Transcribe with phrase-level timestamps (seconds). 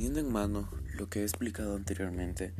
[0.00, 2.54] Teniendo en mano lo que he explicado anteriormente,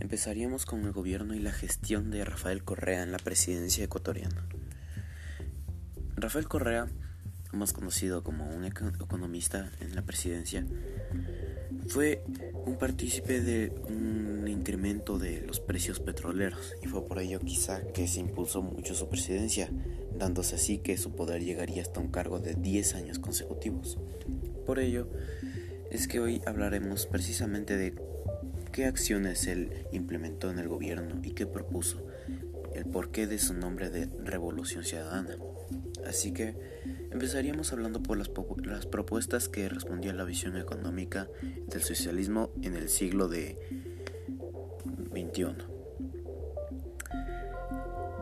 [0.00, 4.48] empezaríamos con el gobierno y la gestión de Rafael Correa en la presidencia ecuatoriana.
[6.16, 6.88] Rafael Correa,
[7.52, 10.66] más conocido como un economista en la presidencia,
[11.86, 12.24] fue
[12.64, 18.08] un partícipe de un incremento de los precios petroleros y fue por ello quizá que
[18.08, 19.68] se impulsó mucho su presidencia,
[20.16, 23.98] dándose así que su poder llegaría hasta un cargo de 10 años consecutivos.
[24.64, 25.10] Por ello,
[25.90, 27.94] es que hoy hablaremos precisamente de
[28.72, 32.06] qué acciones él implementó en el gobierno y qué propuso,
[32.74, 35.36] el porqué de su nombre de Revolución Ciudadana.
[36.06, 36.54] Así que
[37.10, 38.30] empezaríamos hablando por las,
[38.64, 41.28] las propuestas que respondía a la visión económica
[41.68, 43.56] del socialismo en el siglo de
[45.12, 45.75] 21.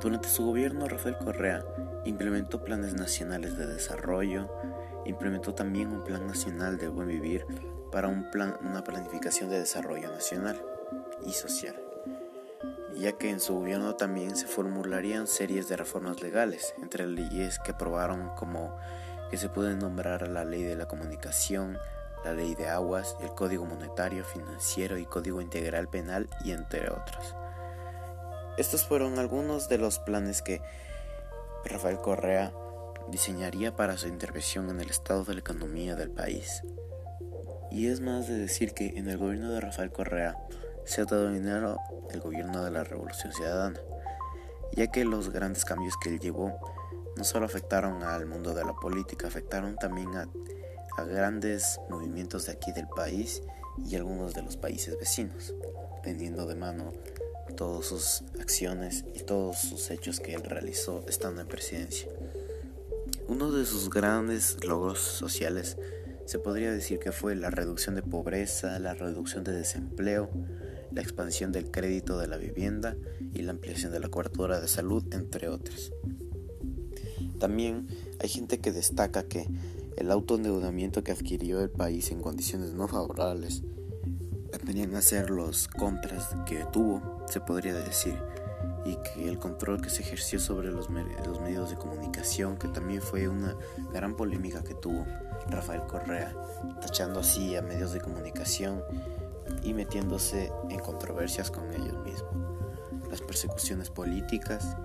[0.05, 1.65] Durante su gobierno, Rafael Correa
[2.05, 4.51] implementó planes nacionales de desarrollo,
[5.07, 7.47] implementó también un plan nacional de buen vivir
[7.91, 10.63] para un plan, una planificación de desarrollo nacional
[11.25, 11.75] y social,
[12.95, 17.71] ya que en su gobierno también se formularían series de reformas legales, entre leyes que
[17.71, 18.77] aprobaron como
[19.31, 21.79] que se pueden nombrar la ley de la comunicación,
[22.27, 27.35] la ley de aguas, el código monetario, financiero y código integral penal y entre otros.
[28.57, 30.63] Estos fueron algunos de los planes que
[31.65, 32.53] Rafael Correa
[33.09, 36.63] diseñaría para su intervención en el estado de la economía del país.
[37.73, 40.37] Y es más de decir que en el gobierno de Rafael Correa
[40.85, 43.81] se ha denominado el gobierno de la Revolución Ciudadana,
[44.73, 46.57] ya que los grandes cambios que él llevó
[47.17, 50.29] no solo afectaron al mundo de la política, afectaron también a,
[51.07, 53.43] grandes movimientos de aquí del país
[53.85, 55.53] y algunos de los países vecinos,
[56.05, 56.93] teniendo de mano
[57.55, 62.09] todas sus acciones y todos sus hechos que él realizó estando en presidencia.
[63.29, 65.77] Uno de sus grandes logros sociales
[66.27, 70.31] se podría decir que fue la reducción de pobreza, la reducción de desempleo,
[70.93, 72.97] la expansión del crédito de la vivienda
[73.35, 75.93] y la ampliación de la cobertura de salud, entre otras.
[77.39, 77.87] También
[78.21, 79.47] hay gente que destaca que
[79.97, 83.63] el autoendeudamiento que adquirió el país en condiciones no favorables
[84.63, 88.19] venían a ser los contras que tuvo, se podría decir,
[88.85, 93.01] y que el control que se ejerció sobre los, los medios de comunicación, que también
[93.01, 93.57] fue una
[93.93, 95.07] gran polémica que tuvo
[95.49, 96.35] Rafael Correa,
[96.81, 98.83] tachando así a medios de comunicación
[99.63, 102.35] y metiéndose en controversias con ellos mismos.
[103.11, 104.77] Las persecuciones políticas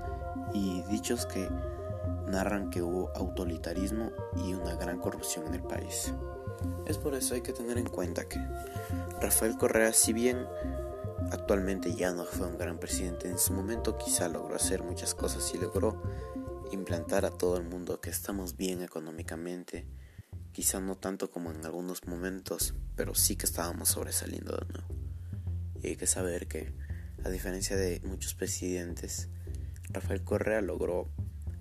[0.53, 1.49] y dichos que
[2.27, 4.11] narran que hubo autoritarismo
[4.45, 6.13] y una gran corrupción en el país.
[6.85, 8.39] Es por eso hay que tener en cuenta que
[9.21, 10.47] Rafael Correa, si bien
[11.31, 15.51] Actualmente ya no fue un gran presidente, en su momento quizá logró hacer muchas cosas
[15.53, 16.01] y logró
[16.71, 19.85] implantar a todo el mundo que estamos bien económicamente,
[20.53, 24.87] quizá no tanto como en algunos momentos, pero sí que estábamos sobresaliendo de nuevo.
[25.83, 26.73] Y hay que saber que,
[27.23, 29.29] a diferencia de muchos presidentes,
[29.91, 31.11] Rafael Correa logró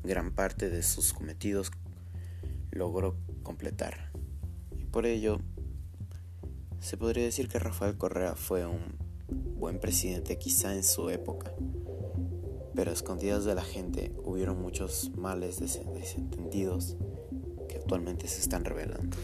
[0.02, 1.72] gran parte de sus cometidos,
[2.70, 4.12] logró completar.
[4.78, 5.42] Y por ello,
[6.80, 8.96] se podría decir que Rafael Correa fue un
[9.58, 11.52] buen presidente quizá en su época,
[12.74, 16.96] pero escondidas de la gente hubieron muchos males desentendidos
[17.68, 19.16] que actualmente se están revelando.